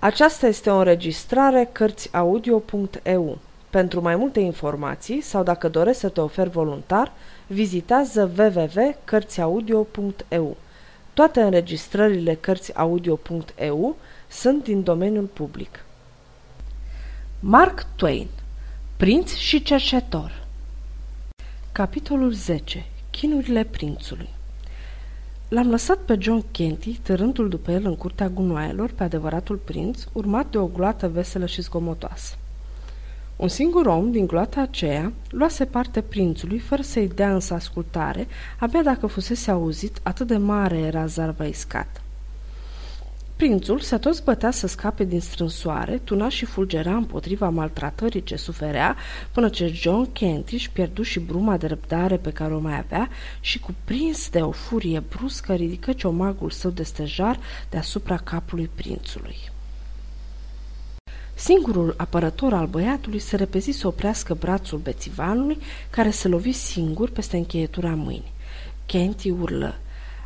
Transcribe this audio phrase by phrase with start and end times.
[0.00, 3.38] Aceasta este o înregistrare Cărțiaudio.eu.
[3.70, 7.12] Pentru mai multe informații sau dacă dorești să te oferi voluntar,
[7.46, 10.56] vizitează www.cărțiaudio.eu.
[11.14, 13.96] Toate înregistrările Cărțiaudio.eu
[14.28, 15.84] sunt din domeniul public.
[17.40, 18.28] Mark Twain
[18.96, 20.46] Prinț și cercetor
[21.72, 24.28] Capitolul 10 Chinurile prințului
[25.48, 30.50] L-am lăsat pe John Kenty, târându-l după el în curtea gunoaielor pe adevăratul prinț, urmat
[30.50, 32.34] de o gloată veselă și zgomotoasă.
[33.36, 38.26] Un singur om din gloata aceea luase parte prințului fără să-i dea însă ascultare,
[38.58, 42.00] abia dacă fusese auzit atât de mare era zarva iscată.
[43.38, 48.96] Prințul se tot bătea să scape din strânsoare, tuna și fulgera împotriva maltratării ce suferea,
[49.32, 53.08] până ce John Kent își pierdu și bruma de răbdare pe care o mai avea
[53.40, 57.38] și, cuprins de o furie bruscă, ridică ciomagul său de stejar
[57.70, 59.36] deasupra capului prințului.
[61.34, 65.58] Singurul apărător al băiatului se repezi să oprească brațul bețivanului,
[65.90, 68.32] care se lovi singur peste încheietura mâinii.
[68.86, 69.74] Kenty urlă.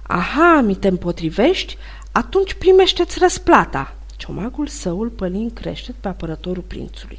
[0.02, 1.76] Aha, mi te împotrivești?
[2.12, 7.18] Atunci primește-ți răsplata!" Ciomagul său îl păli în creștet pe apărătorul prințului.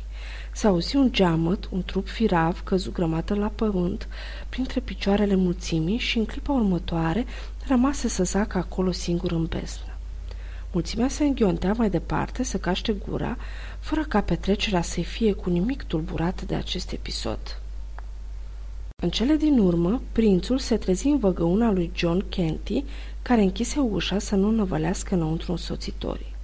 [0.52, 4.08] S-a auzi un geamăt, un trup firav căzu grămată la pământ,
[4.50, 7.26] printre picioarele mulțimii și în clipa următoare
[7.68, 9.98] rămase să zacă acolo singur în beznă.
[10.72, 13.38] Mulțimea se înghiontea mai departe să caște gura,
[13.80, 17.63] fără ca petrecerea să-i fie cu nimic tulburat de acest episod.
[19.04, 22.84] În cele din urmă, prințul se trezi în văgăuna lui John Kenty,
[23.22, 26.36] care închise ușa să nu năvălească înăuntru însoțitorii.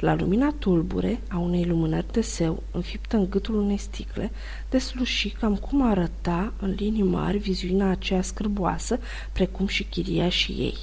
[0.00, 4.30] La lumina tulbure a unei lumânări de seu, înfiptă în gâtul unei sticle,
[4.70, 8.98] desluși cam cum arăta în linii mari viziunea aceea scârboasă,
[9.32, 10.76] precum și chiria și ei.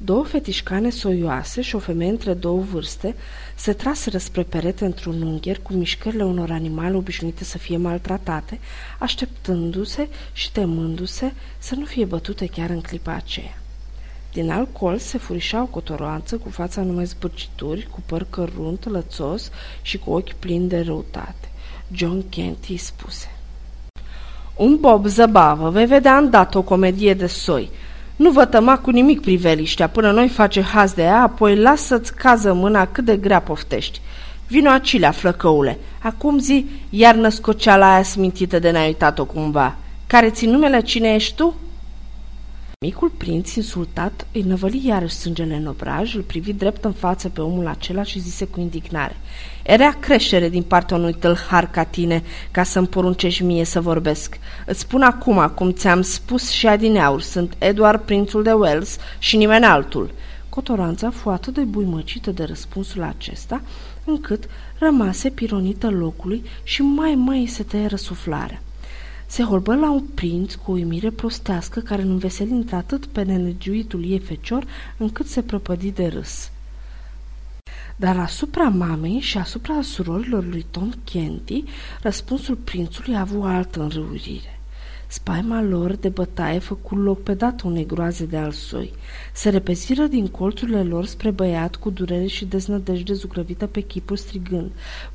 [0.00, 3.14] Două fetișcane soioase și o femeie între două vârste
[3.54, 8.60] se traseră spre perete într-un ungher cu mișcările unor animale obișnuite să fie maltratate,
[8.98, 13.58] așteptându-se și temându-se să nu fie bătute chiar în clipa aceea.
[14.32, 19.50] Din alt colț se furișa o cotoroanță cu fața numai zbârcituri, cu păr cărunt, lățos
[19.82, 21.48] și cu ochi plini de răutate.
[21.92, 23.32] John Kent îi spuse.
[24.56, 27.70] Un bob zăbavă, vei vedea îndată o comedie de soi–
[28.18, 32.52] nu vă tăma cu nimic priveliștea până noi face haz de ea, apoi lasă-ți cază
[32.52, 34.00] mâna cât de grea poftești.
[34.46, 35.78] Vino acilea, flăcăule.
[35.98, 39.76] Acum zi, iar născoceala aia smintită de n-ai uitat-o cumva.
[40.06, 41.54] Care ți numele cine ești tu?
[42.80, 47.40] Micul prinț, insultat, îi năvăli iarăși sângele în obraj, îl privi drept în față pe
[47.40, 49.16] omul acela și zise cu indignare.
[49.62, 54.38] Era creștere din partea unui tâlhar ca tine, ca să-mi poruncești mie să vorbesc.
[54.66, 59.64] Îți spun acum, cum ți-am spus și adineaur, sunt Eduard prințul de Wales și nimeni
[59.64, 60.10] altul.
[60.48, 63.62] Cotoranța fu atât de buimăcită de răspunsul acesta,
[64.04, 64.44] încât
[64.78, 68.62] rămase pironită locului și mai mai se tăie răsuflarea
[69.30, 74.04] se holbă la un prinț cu o uimire prostească care nu înveseli atât pe nenegiuitul
[74.10, 74.64] ei fecior
[74.96, 76.50] încât se prăpădi de râs.
[77.96, 81.64] Dar asupra mamei și asupra surorilor lui Tom Kenty,
[82.02, 84.60] răspunsul prințului a avut altă înrăurire.
[85.06, 88.92] Spaima lor de bătaie făcu loc pe dată unei groaze de al soi.
[89.32, 94.70] Se repeziră din colțurile lor spre băiat cu durere și deznădejde zugrăvită pe chipul strigând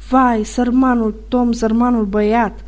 [0.10, 2.60] Vai, sărmanul Tom, sărmanul băiat!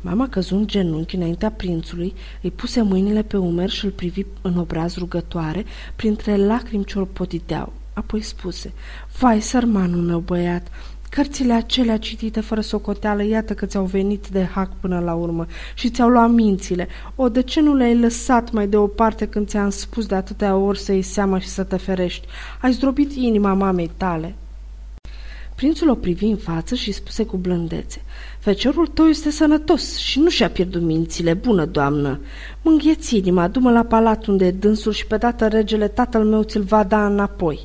[0.00, 4.58] Mama căzu în genunchi înaintea prințului, îi puse mâinile pe umeri și îl privi în
[4.58, 5.64] obraz rugătoare,
[5.96, 7.72] printre lacrimi ce o potideau.
[7.92, 8.72] Apoi spuse,
[9.18, 10.68] Vai, sărmanul meu băiat,
[11.10, 15.90] cărțile acelea citite fără socoteală, iată că ți-au venit de hac până la urmă și
[15.90, 16.88] ți-au luat mințile.
[17.14, 20.92] O, de ce nu le-ai lăsat mai deoparte când ți-am spus de atâtea ori să
[20.92, 22.26] iei seama și să te ferești?
[22.60, 24.34] Ai zdrobit inima mamei tale.
[25.60, 28.02] Prințul o privi în față și spuse cu blândețe,
[28.38, 32.20] Feciorul tău este sănătos și nu și-a pierdut mințile, bună doamnă.
[32.62, 36.62] Mângheți inima, du-mă la palat unde e dânsul și pe dată regele tatăl meu ți-l
[36.62, 37.60] va da înapoi.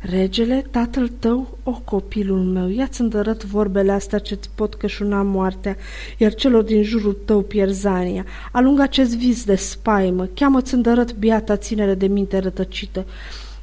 [0.00, 5.76] Regele, tatăl tău, o copilul meu, ia-ți îndărăt vorbele astea ce-ți pot cășuna moartea,
[6.18, 8.24] iar celor din jurul tău pierzania.
[8.52, 13.06] Alungă acest vis de spaimă, cheamă-ți îndărăt biata ținere de minte rătăcită.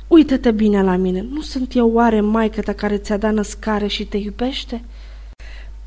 [0.10, 4.06] Uită-te bine la mine, nu sunt eu oare maică ta care ți-a dat născare și
[4.06, 4.84] te iubește?"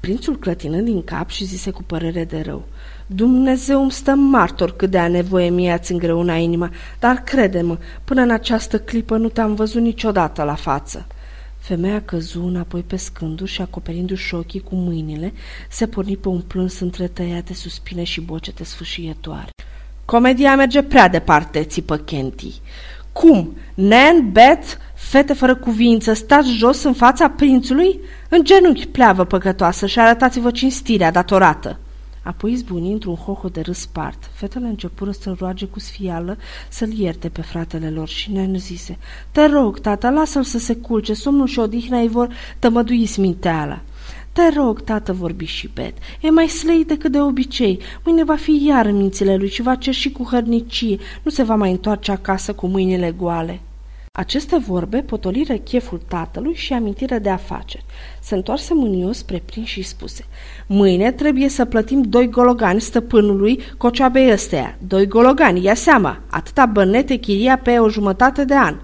[0.01, 2.65] Prințul clătină din cap și zise cu părere de rău,
[3.07, 8.21] Dumnezeu îmi stă martor cât de a nevoie mie ați îngreuna inima, dar crede-mă, până
[8.21, 11.07] în această clipă nu te-am văzut niciodată la față.
[11.59, 15.33] Femeia căzu înapoi pe scânduri și acoperindu-și ochii cu mâinile,
[15.71, 19.51] se porni pe un plâns între tăiate suspine și bocete sfâșietoare.
[20.05, 22.61] Comedia merge prea departe, țipă Kenty.
[23.13, 23.57] Cum?
[23.75, 28.01] Nan, Beth, Fete fără cuvință, stați jos în fața prințului?
[28.29, 31.79] În genunchi, pleavă păcătoasă, și arătați-vă cinstirea datorată!"
[32.23, 34.31] Apoi izbuni într-un hoho de râs spart.
[34.33, 36.37] Fetele începură să roage cu sfială
[36.69, 38.99] să-l ierte pe fratele lor și nen zise
[39.31, 43.81] Te rog, tata, lasă-l să se culce, somnul și odihna îi vor tămădui sminteala.
[44.33, 45.95] Te rog, tată, vorbi și bet.
[46.21, 47.79] E mai slăit decât de obicei.
[48.05, 50.99] Mâine va fi iar în mințile lui și va cerși cu hărnicie.
[51.23, 53.61] Nu se va mai întoarce acasă cu mâinile goale.
[54.19, 57.85] Aceste vorbe potoliră cheful tatălui și amintirea de afaceri.
[58.21, 60.25] Se întoarse mânios spre prin și spuse
[60.67, 64.77] Mâine trebuie să plătim doi gologani stăpânului cocioabei ăsteia.
[64.87, 68.77] Doi gologani, ia seama, atâta bănete chiria pe o jumătate de an.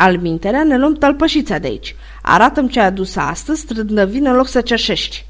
[0.00, 1.94] Al minterea ne luăm tălpășița de aici.
[2.22, 5.24] Arată-mi ce ai adus astăzi, strândăvin în loc să cerșești.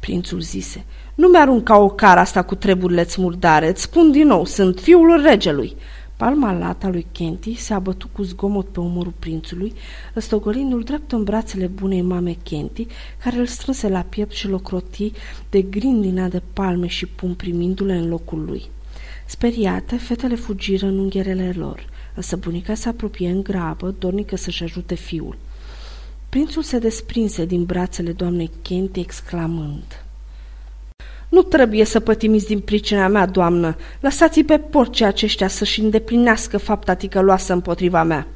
[0.00, 0.84] Prințul zise,
[1.14, 5.76] nu mi-arunca o cara asta cu treburile murdare, îți spun din nou, sunt fiul regelui.
[6.16, 9.72] Palma lata lui Kenty se abătu cu zgomot pe umărul prințului,
[10.14, 12.86] răstogolindu-l drept în brațele bunei mame Kenty,
[13.22, 15.12] care îl strânse la piept și locroti
[15.50, 18.62] de grindina de palme și pum primindu-le în locul lui.
[19.26, 24.94] Speriate, fetele fugiră în ungherele lor, însă bunica se apropie în grabă, dornică să-și ajute
[24.94, 25.36] fiul.
[26.28, 30.04] Prințul se desprinse din brațele doamnei Kenty, exclamând...
[31.28, 33.76] Nu trebuie să pătimiți din pricina mea, doamnă.
[34.00, 38.26] Lăsați-i pe porcii aceștia să-și îndeplinească fapta ticăloasă împotriva mea.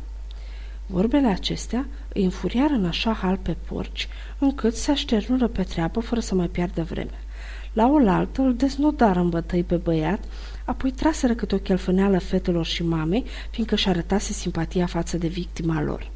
[0.86, 4.08] Vorbele acestea îi înfuriară în așa hal pe porci,
[4.38, 7.24] încât se așternură pe treabă fără să mai piardă vreme.
[7.72, 10.24] La oaltă îl deznodară în bătăi pe băiat,
[10.68, 15.82] apoi traseră câte o chelfâneală fetelor și mamei, fiindcă și arătase simpatia față de victima
[15.82, 16.10] lor.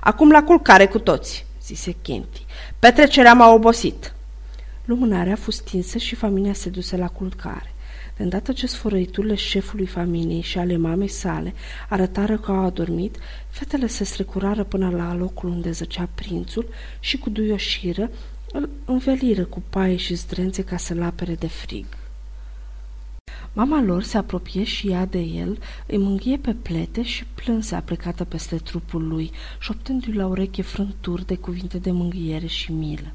[0.00, 2.44] Acum la culcare cu toți, zise Kenti.
[2.78, 4.14] Petrecerea m-a obosit.
[4.84, 7.74] Lumânarea a fost stinsă și familia se duse la culcare.
[8.16, 11.54] De îndată ce sfărăiturile șefului familiei și ale mamei sale
[11.88, 13.16] arătară că au adormit,
[13.48, 16.68] fetele se strecurară până la locul unde zăcea prințul
[17.00, 18.10] și cu duioșiră
[18.52, 21.86] îl înveliră cu paie și zdrențe ca să-l apere de frig.
[23.56, 28.24] Mama lor se apropie și ea de el, îi mânghie pe plete și plânse aplecată
[28.24, 33.12] peste trupul lui, șoptându-i la ureche frânturi de cuvinte de mânghiere și milă.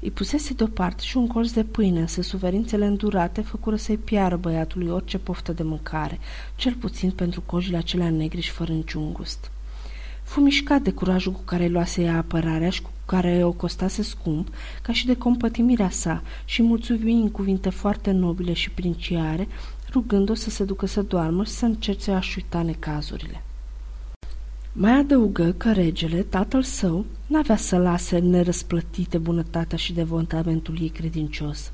[0.00, 4.88] Îi pusese deoparte și un colț de pâine, însă suferințele îndurate făcură să-i piară băiatului
[4.88, 6.18] orice poftă de mâncare,
[6.56, 9.50] cel puțin pentru cojile acelea negri și fără niciun gust.
[10.24, 14.48] Fu mișcat de curajul cu care luase ea apărarea și cu care o costase scump,
[14.82, 19.48] ca și de compătimirea sa și mulțumi în cuvinte foarte nobile și princiare,
[19.92, 23.42] rugându-o să se ducă să doarmă și să încerce a-și uita necazurile.
[24.72, 31.72] Mai adăugă că regele, tatăl său, n-avea să lase nerăsplătite bunătatea și devotamentul ei credincios.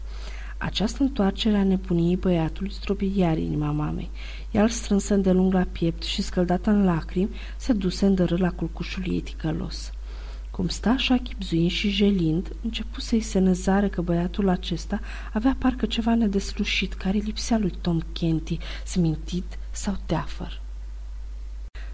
[0.62, 4.10] Această întoarcere a nepuniei băiatului stropi iar inima mamei.
[4.50, 9.02] Ea îl strânsă îndelung la piept și, scăldată în lacrimi, se duse îndărâ la culcușul
[9.06, 9.92] ei ticălos.
[10.50, 15.00] Cum sta așa chipzuind și jelind, începu să-i se năzare că băiatul acesta
[15.32, 20.60] avea parcă ceva nedeslușit care lipsea lui Tom Kenty, smintit sau teafăr.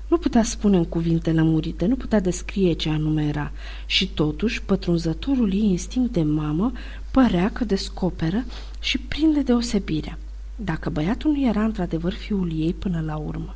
[0.09, 3.53] Nu putea spune în cuvinte lămurite, nu putea descrie ce anume era
[3.87, 6.73] și totuși pătrunzătorul ei instinct de mamă
[7.11, 8.45] părea că descoperă
[8.81, 10.19] și prinde deosebirea.
[10.57, 13.55] Dacă băiatul nu era într-adevăr fiul ei până la urmă.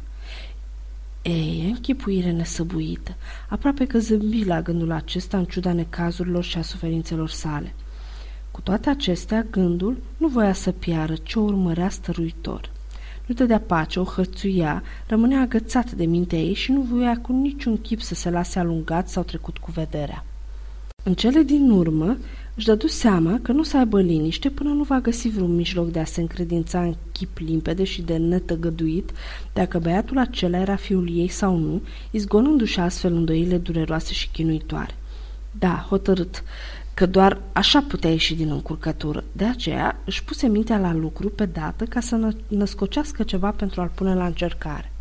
[1.23, 3.17] Ei, închipuire nesăbuită,
[3.49, 7.75] aproape că zâmbi la gândul acesta în ciuda necazurilor și a suferințelor sale.
[8.50, 12.71] Cu toate acestea, gândul nu voia să piară, ce o urmărea stăruitor.
[13.30, 17.80] Nu dădea pace, o hărțuia, rămânea agățat de mintea ei și nu voia cu niciun
[17.80, 20.25] chip să se lase alungat sau trecut cu vederea.
[21.02, 22.16] În cele din urmă,
[22.54, 25.99] își dădu seama că nu să aibă liniște până nu va găsi vreun mijloc de
[25.99, 29.10] a se încredința în chip limpede și de netăgăduit
[29.52, 34.94] dacă băiatul acela era fiul ei sau nu, izgonându-și astfel îndoile dureroase și chinuitoare.
[35.58, 36.42] Da, hotărât,
[36.94, 39.25] că doar așa putea ieși din încurcătură.
[39.32, 43.90] De aceea își puse mintea la lucru pe dată ca să născocească ceva pentru a-l
[43.94, 44.92] pune la încercare.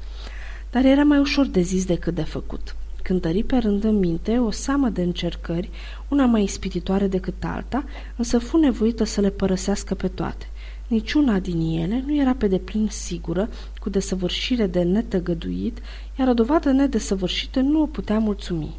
[0.72, 2.76] Dar era mai ușor de zis decât de făcut.
[3.04, 5.70] Cântări pe rând în minte o seamă de încercări,
[6.08, 7.84] una mai ispititoare decât alta,
[8.16, 10.50] însă fu nevoită să le părăsească pe toate.
[10.88, 15.78] Niciuna din ele nu era pe deplin sigură, cu desăvârșire de netăgăduit,
[16.20, 18.76] iar o dovadă nedesăvârșită nu o putea mulțumi.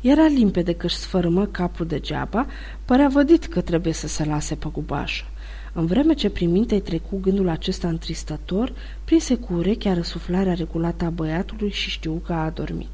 [0.00, 2.46] Era limpede că își sfărâmă capul degeaba,
[2.84, 5.24] părea vădit că trebuie să se lase pe gubașă.
[5.72, 8.72] În vreme ce prin minte trecu gândul acesta întristător,
[9.04, 12.90] prinse cu urechea răsuflarea regulată a băiatului și știu că a adormit.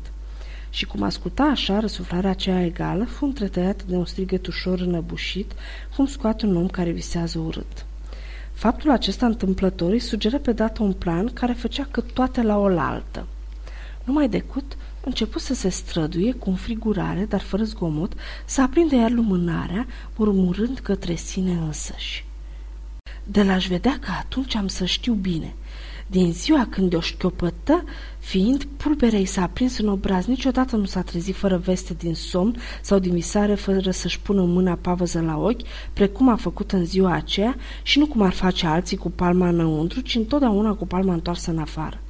[0.70, 5.52] Și cum asculta așa răsuflarea aceea egală, fu întretăiată de un strigăt ușor înăbușit,
[5.96, 7.86] cum scoate un om care visează urât.
[8.52, 13.26] Faptul acesta întâmplător îi sugeră pe dată un plan care făcea că toate la oaltă.
[14.04, 18.12] Numai decât început să se străduie cu înfrigurare, dar fără zgomot,
[18.44, 19.86] să aprinde iar lumânarea,
[20.16, 22.24] murmurând către sine însăși.
[23.24, 25.54] De l-aș vedea că atunci am să știu bine–
[26.06, 27.84] din ziua când o șchiopătă,
[28.18, 32.98] fiind, pulberei s-a aprins în obraz, niciodată nu s-a trezit fără veste din somn sau
[32.98, 37.56] din visare fără să-și pună mâna pavăză la ochi, precum a făcut în ziua aceea
[37.82, 41.58] și nu cum ar face alții cu palma înăuntru, ci întotdeauna cu palma întoarsă în
[41.58, 42.00] afară.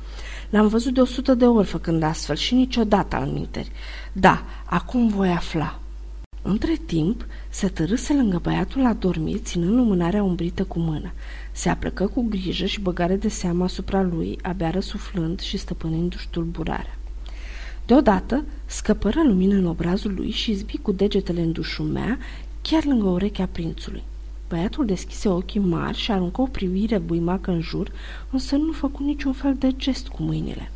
[0.50, 3.70] L-am văzut de o sută de ori făcând astfel și niciodată al minteri.
[4.12, 5.80] Da, acum voi afla.
[6.42, 11.12] Între timp, se târâse lângă băiatul adormit, ținând lumânarea umbrită cu mână.
[11.52, 16.98] Se aplecă cu grijă și băgare de seamă asupra lui, abia răsuflând și stăpânindu-și ștulburarea.
[17.86, 22.18] Deodată scăpără lumină în obrazul lui și zbi cu degetele în dușumea,
[22.62, 24.02] chiar lângă urechea prințului.
[24.48, 27.92] Băiatul deschise ochii mari și aruncă o privire buimacă în jur,
[28.30, 30.70] însă nu făcu niciun fel de gest cu mâinile.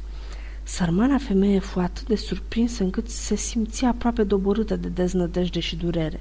[0.62, 6.20] Sărmana femeie fu atât de surprinsă încât se simțea aproape doborâtă de deznădejde și durere.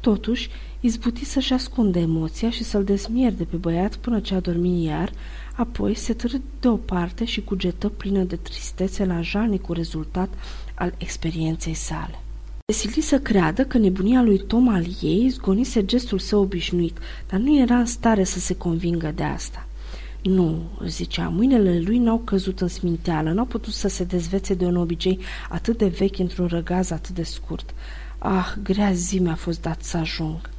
[0.00, 0.50] Totuși,
[0.80, 5.12] izbuti să-și ascunde emoția și să-l dezmierde pe băiat până ce a dormit iar,
[5.54, 10.28] apoi se târâ deoparte și cugetă plină de tristețe la jalnicul rezultat
[10.74, 12.20] al experienței sale.
[12.72, 17.58] Desili să creadă că nebunia lui Tom al ei zgonise gestul său obișnuit, dar nu
[17.58, 19.66] era în stare să se convingă de asta.
[20.22, 24.76] Nu, zicea, mâinile lui n-au căzut în sminteală, n-au putut să se dezvețe de un
[24.76, 25.18] obicei
[25.48, 27.74] atât de vechi într-un răgaz atât de scurt.
[28.18, 30.50] Ah, grea zi mi-a fost dat să ajung.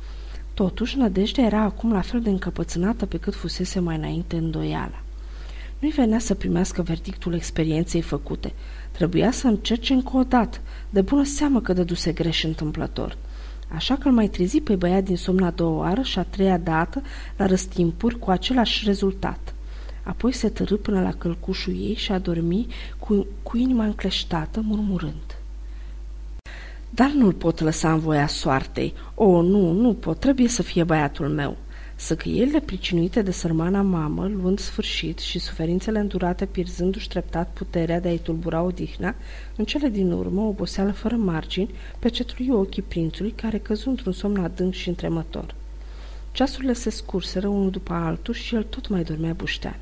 [0.54, 5.02] Totuși, nădejdea era acum la fel de încăpățânată pe cât fusese mai înainte îndoiala.
[5.80, 8.54] Nu-i venea să primească verdictul experienței făcute.
[8.92, 10.58] Trebuia să încerce încă o dată,
[10.90, 13.18] de bună seamă că dăduse greș întâmplător.
[13.68, 16.58] Așa că îl mai trezi pe băiat din somn a doua oară și a treia
[16.58, 17.02] dată,
[17.38, 19.54] la răstimpuri, cu același rezultat.
[20.04, 22.68] Apoi se târâ până la călcușul ei și a dormi
[23.00, 25.38] cu, cu inima încleștată, murmurând.
[26.90, 28.94] Dar nu-l pot lăsa în voia soartei.
[29.16, 31.58] O, nu, nu pot, trebuie să fie băiatul meu.
[32.00, 38.18] Săcăielile pricinuite de sărmana mamă, luând sfârșit și suferințele îndurate pierzându-și treptat puterea de a-i
[38.18, 39.16] tulbura odihna,
[39.56, 44.74] în cele din urmă, oboseală fără margini, pecetului ochii prințului, care căzu într-un somn adânc
[44.74, 45.56] și întremător.
[46.32, 49.80] Ceasurile se scurseră unul după altul și el tot mai dormea buștean.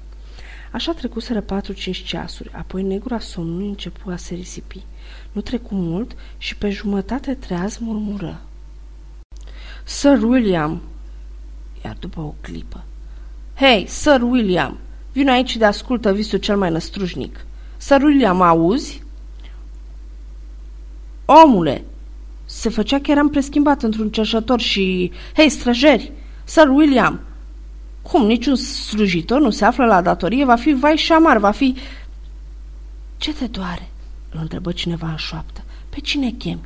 [0.72, 4.84] Așa trecuseră patru-cinci ceasuri, apoi negura somnului începu a se risipi.
[5.31, 8.41] Nu trecu mult și pe jumătate treaz murmură.
[9.84, 10.81] Sir William!
[11.85, 12.83] Iar după o clipă.
[13.55, 14.77] Hei, Sir William!
[15.11, 17.45] Vino aici de ascultă visul cel mai năstrușnic.
[17.77, 19.03] Sir William, auzi?
[21.25, 21.83] Omule!
[22.45, 25.11] Se făcea că eram preschimbat într-un cerșător și...
[25.35, 26.11] Hei, străjeri!
[26.43, 27.19] Sir William!
[28.01, 30.45] Cum, niciun slujitor nu se află la datorie?
[30.45, 31.75] Va fi vai și amar, va fi...
[33.17, 33.89] Ce te doare?
[34.29, 35.63] Îl întrebă cineva în șoaptă.
[35.89, 36.65] Pe cine chemi?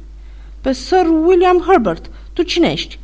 [0.61, 2.09] Pe Sir William Herbert.
[2.33, 2.99] Tu cine ești?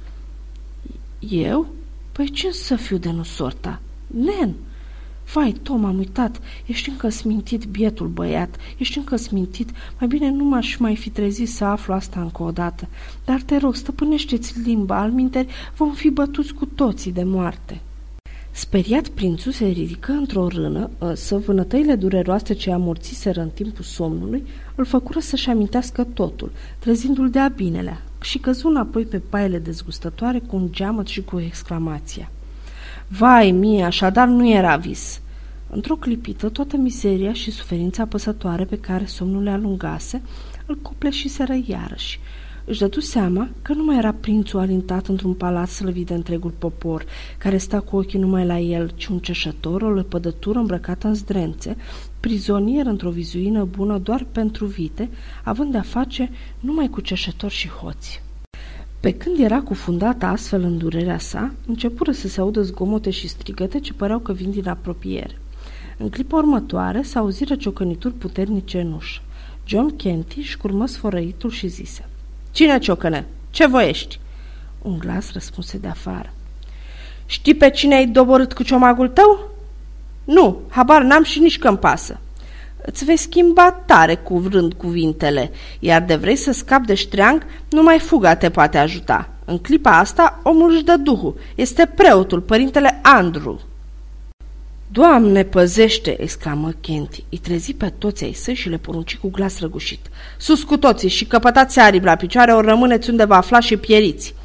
[1.20, 1.74] Eu?
[2.16, 3.82] Păi ce să fiu de nu sorta?
[4.08, 4.54] Nen!
[5.34, 6.42] Vai, Tom, am uitat.
[6.66, 8.56] Ești încă smintit, bietul băiat.
[8.78, 9.70] Ești încă smintit.
[10.00, 12.88] Mai bine nu m-aș mai fi trezit să aflu asta încă o dată.
[13.26, 17.82] Dar te rog, stăpânește-ți limba, alminteri vom fi bătuți cu toții de moarte.
[18.52, 24.44] Speriat, prințul se ridică într-o rână, însă vânătăile dureroase ce amorțiseră în timpul somnului
[24.76, 30.56] îl făcură să-și amintească totul, trezindu-l de-a binelea, și căzu înapoi pe paiele dezgustătoare cu
[30.56, 32.32] un geamăt și cu exclamația.
[33.08, 35.22] Vai mie, așadar nu era vis!
[35.70, 40.22] Într-o clipită, toată mizeria și suferința apăsătoare pe care somnul le alungase
[40.66, 42.20] îl copleșiseră iarăși
[42.66, 47.06] își dădu seama că nu mai era prințul alintat într-un palat slăvit de întregul popor,
[47.38, 51.76] care sta cu ochii numai la el, ci un ceșător, o lepădătură îmbrăcată în zdrențe,
[52.26, 55.10] prizonier într-o vizuină bună doar pentru vite,
[55.44, 56.30] având de-a face
[56.60, 58.22] numai cu ceșători și hoți.
[59.00, 63.80] Pe când era cufundată astfel în durerea sa, începură să se audă zgomote și strigăte
[63.80, 65.40] ce păreau că vin din apropiere.
[65.98, 69.22] În clipa următoare s-auziră ciocănituri puternice în ușă.
[69.66, 72.10] John Kenty își curmă sfărăitul și zise
[72.52, 73.26] Cine ciocăne?
[73.50, 74.20] Ce voiești?
[74.82, 76.34] Un glas răspunse de afară.
[77.26, 79.55] Știi pe cine ai doborât cu ciomagul tău?
[80.26, 82.20] Nu, habar n-am și nici că pasă.
[82.86, 88.36] Îți vei schimba tare cuvrând cuvintele, iar de vrei să scapi de ștreang, numai fuga
[88.36, 89.30] te poate ajuta.
[89.46, 91.40] În clipa asta, omul își dă duhul.
[91.56, 93.60] Este preotul, părintele Andrew.
[94.92, 97.26] Doamne, păzește!" exclamă Kenti.
[97.30, 100.00] Îi trezi pe toți ai săi și le porunci cu glas răgușit.
[100.38, 104.36] Sus cu toții și căpătați aripi la picioare, ori rămâneți unde va afla și pieriți!"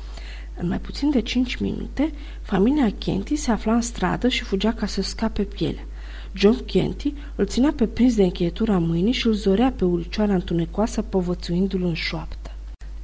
[0.63, 2.13] În mai puțin de cinci minute,
[2.43, 5.85] familia Kenti se afla în stradă și fugea ca să scape pielea.
[6.33, 11.03] John Kenty îl ținea pe prins de încheietura mâinii și îl zorea pe uricioara întunecoasă,
[11.03, 12.51] povățuindu-l în șoaptă.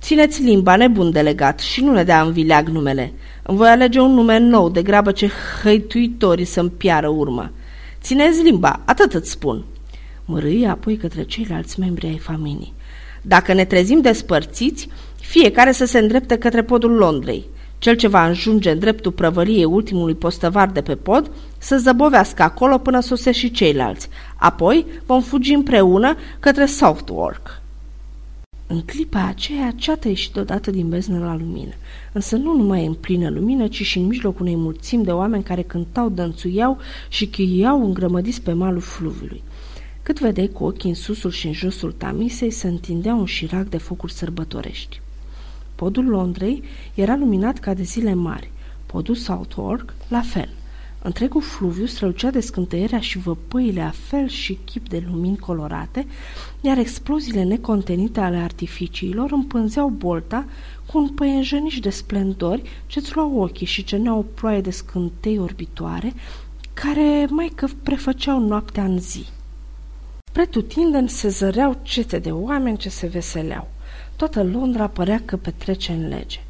[0.00, 3.12] Țineți limba, nebun delegat, și nu ne dea în vileag numele.
[3.42, 5.30] Îmi voi alege un nume nou, de grabă ce
[5.62, 7.52] hăituitorii să-mi piară urmă.
[8.00, 9.64] Țineți limba, atât îți spun.
[10.24, 12.74] Mărâi apoi către ceilalți membri ai familiei.
[13.28, 14.88] Dacă ne trezim despărțiți,
[15.20, 17.44] fiecare să se îndrepte către podul Londrei.
[17.78, 22.78] Cel ce va ajunge în dreptul prăvăriei ultimului postăvar de pe pod să zăbovească acolo
[22.78, 24.08] până sosesc și ceilalți.
[24.36, 27.60] Apoi vom fugi împreună către Southwark.
[28.66, 31.72] În clipa aceea, ceata ieșit deodată din beznă la lumină,
[32.12, 35.62] însă nu numai în plină lumină, ci și în mijlocul unei mulțimi de oameni care
[35.62, 36.78] cântau, dănțuiau
[37.08, 39.42] și chiiau îngrămădiți pe malul fluviului.
[40.06, 43.76] Cât vedeai cu ochii în susul și în josul tamisei, se întindea un șirac de
[43.76, 45.00] focuri sărbătorești.
[45.74, 46.62] Podul Londrei
[46.94, 48.50] era luminat ca de zile mari,
[48.86, 50.48] podul Southwark la fel.
[51.02, 56.06] Întregul fluviu strălucea de scântăierea și văpăile a fel și chip de lumini colorate,
[56.60, 60.44] iar exploziile necontenite ale artificiilor împânzeau bolta
[60.86, 66.12] cu un păienjăniș de splendori ce-ți luau ochii și ceneau o ploaie de scântei orbitoare,
[66.74, 69.26] care mai că prefăceau noaptea în zi.
[70.36, 73.68] Pretutindeni se zăreau cete de oameni ce se veseleau.
[74.16, 76.40] Toată Londra părea că petrece în lege.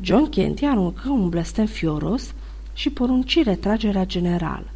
[0.00, 2.34] John Kenty aruncă un blestem fioros
[2.72, 4.66] și porunci retragerea generală.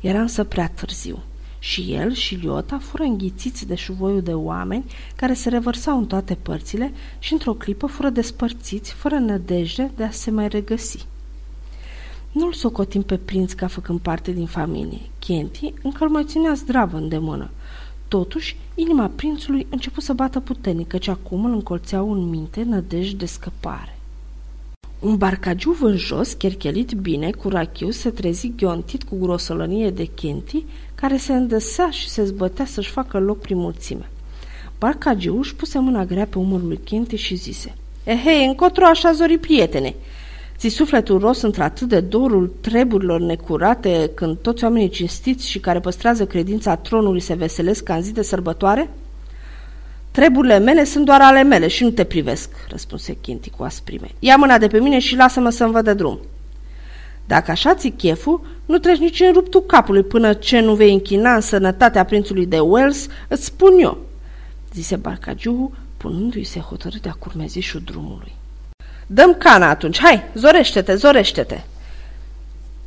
[0.00, 1.22] Era însă prea târziu.
[1.58, 4.84] Și el și Liota fură înghițiți de șuvoiul de oameni
[5.16, 10.10] care se revărsau în toate părțile și într-o clipă fură despărțiți, fără nădejde de a
[10.10, 11.06] se mai regăsi.
[12.32, 15.00] Nu-l socotim pe prinț ca făcând parte din familie.
[15.18, 17.50] Kenty încă îl mai ținea zdravă îndemână.
[18.14, 23.26] Totuși, inima prințului început să bată puternic, căci acum îl încolțeau în minte nădejde de
[23.26, 23.98] scăpare.
[25.00, 31.16] Un barcagiu vânjos, cherchelit bine, cu rachiu, se trezi ghiontit cu grosolănie de chenti, care
[31.16, 34.10] se îndesea și se zbătea să-și facă loc prin mulțime.
[34.78, 39.12] Barcagiu își puse mâna grea pe umărul lui Chenti și zise Ehei, eh, încotro așa
[39.12, 39.94] zori prietene!
[40.64, 46.26] Ți sufletul ros într-atât de dorul treburilor necurate când toți oamenii cinstiți și care păstrează
[46.26, 48.90] credința tronului se veselesc ca în zi de sărbătoare?
[50.10, 54.08] Treburile mele sunt doar ale mele și nu te privesc, răspunse Chinti cu asprime.
[54.18, 56.18] Ia mâna de pe mine și lasă-mă să-mi văd de drum.
[57.26, 61.34] Dacă așa ți cheful, nu treci nici în ruptul capului până ce nu vei închina
[61.34, 63.98] în sănătatea prințului de Wales, îți spun eu,
[64.72, 68.32] zise Barcagiu, punându-i se hotărât de-a curmezișul drumului.
[69.06, 71.60] Dăm cana atunci, hai, zorește-te, zorește-te!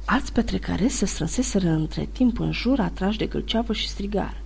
[0.06, 4.38] Alți petrecare se strânseseră între timp în jur, atrași de gâlceavă și strigară.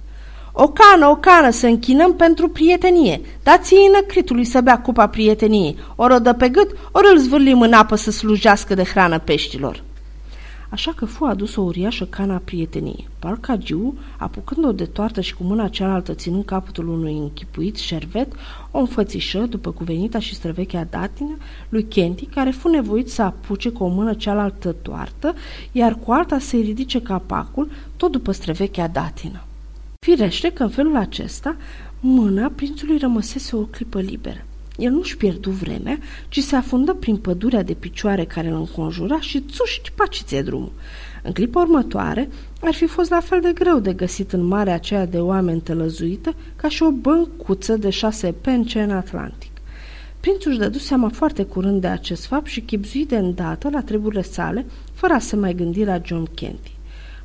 [0.52, 3.22] O cană, o cană, să închinăm pentru prietenie.
[3.44, 5.78] Dați-i năcritului să bea cupa prieteniei.
[5.96, 9.84] Ori o dă pe gât, ori îl zvârlim în apă să slujească de hrană peștilor.
[10.72, 13.08] Așa că fu adus o uriașă cana prieteniei.
[13.20, 18.32] Parcagiu, apucând-o de toartă și cu mâna cealaltă ținând capătul unui închipuit șervet,
[18.72, 21.38] o înfățișă, după cuvenita și străvechea datină,
[21.70, 25.34] lui Kenti, care fu nevoit să apuce cu o mână cealaltă toartă,
[25.72, 29.44] iar cu alta să-i ridice capacul, tot după străvechea datină.
[30.06, 31.56] Firește că în felul acesta
[32.00, 34.46] mâna prințului rămăsese o clipă liberă.
[34.78, 35.98] El nu-și pierdu vremea,
[36.30, 40.72] ci se afundă prin pădurea de picioare care îl înconjura și țuști paciție drumul.
[41.24, 42.30] În clipa următoare,
[42.62, 46.36] ar fi fost la fel de greu de găsit în marea aceea de oameni tălăzuită
[46.56, 49.52] ca și o băncuță de șase pence în Atlantic.
[50.20, 54.22] Prințul își dădu seama foarte curând de acest fapt și chipzui de îndată la treburile
[54.22, 56.72] sale, fără a se mai gândi la John Kenty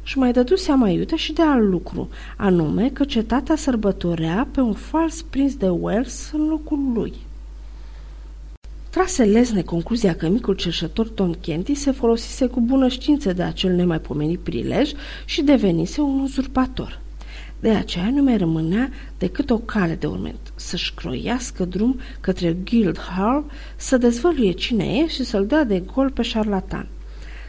[0.03, 4.73] și mai dădu seama iute și de alt lucru, anume că cetatea sărbătorea pe un
[4.73, 7.13] fals prins de Wells în locul lui.
[8.97, 13.75] Trase lesne concluzia că micul cerșător Tom Kenty se folosise cu bună știință de acel
[13.75, 14.93] nemaipomenit prilej
[15.25, 17.01] și devenise un uzurpator.
[17.61, 23.45] De aceea nu mai rămânea decât o cale de urment, să-și croiască drum către Guildhall,
[23.77, 26.89] să dezvăluie cine e și să-l dea de gol pe șarlatan.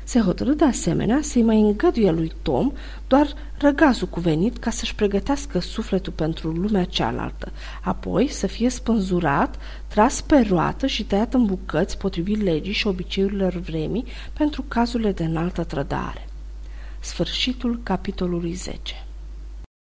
[0.07, 2.71] Se hotărâ de asemenea să-i mai îngăduie lui Tom
[3.07, 9.55] doar răgazul cuvenit ca să-și pregătească sufletul pentru lumea cealaltă, apoi să fie spânzurat,
[9.87, 15.23] tras pe roată și tăiat în bucăți potrivit legii și obiceiurilor vremii pentru cazurile de
[15.23, 16.27] înaltă trădare.
[16.99, 19.06] Sfârșitul capitolului 10